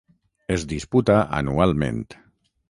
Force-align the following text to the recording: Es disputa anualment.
Es 0.55 0.63
disputa 0.71 1.19
anualment. 1.41 2.03